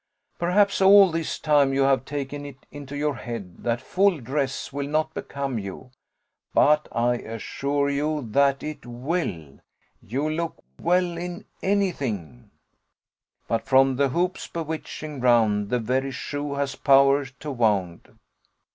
Perhaps 0.39 0.81
all 0.81 1.11
this 1.11 1.37
time 1.37 1.75
you 1.75 1.83
have 1.83 2.05
taken 2.05 2.43
it 2.43 2.65
into 2.71 2.95
your 2.97 3.13
head 3.17 3.57
that 3.59 3.79
full 3.79 4.19
dress 4.19 4.73
will 4.73 4.87
not 4.87 5.13
become 5.13 5.59
you; 5.59 5.91
but 6.55 6.87
I 6.91 7.17
assure 7.17 7.87
you 7.87 8.23
that 8.31 8.63
it 8.63 8.83
will 8.83 9.59
you 10.01 10.27
look 10.27 10.63
well 10.79 11.19
in 11.19 11.45
any 11.61 11.91
thing 11.91 12.49
'But 13.47 13.67
from 13.67 13.95
the 13.97 14.09
hoop's 14.09 14.47
bewitching 14.47 15.19
round, 15.21 15.69
The 15.69 15.77
very 15.77 16.09
shoe 16.09 16.55
has 16.55 16.75
power 16.75 17.25
to 17.25 17.51
wound. 17.51 18.17